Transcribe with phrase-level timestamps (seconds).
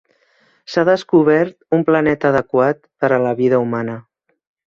[0.75, 4.01] S'ha descobert un planeta adequat per a la vida humana.